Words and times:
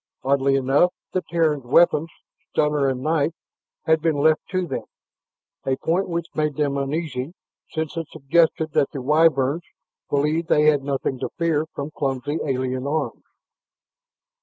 Oddly 0.23 0.55
enough, 0.55 0.89
the 1.11 1.21
Terrans' 1.29 1.63
weapons, 1.63 2.09
stunner 2.49 2.89
and 2.89 3.01
knife, 3.03 3.33
had 3.85 4.01
been 4.01 4.15
left 4.15 4.41
to 4.49 4.65
them, 4.65 4.85
a 5.63 5.75
point 5.75 6.09
which 6.09 6.25
made 6.33 6.55
them 6.55 6.75
uneasy, 6.75 7.35
since 7.69 7.95
it 7.95 8.07
suggested 8.09 8.71
that 8.71 8.89
the 8.89 8.99
Wyverns 8.99 9.61
believed 10.09 10.47
they 10.49 10.63
had 10.63 10.81
nothing 10.81 11.19
to 11.19 11.29
fear 11.37 11.67
from 11.75 11.91
clumsy 11.91 12.39
alien 12.43 12.87
arms. 12.87 13.21